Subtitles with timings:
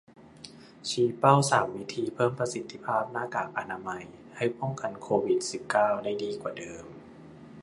[0.89, 4.03] ชี้เป้า สาม วิธีเพิ่มประสิทธิภาพหน้ากากอนามัย
[4.35, 6.85] ให้ป้องกันโควิด สิบเก้า ได้ดีกว่าเดิม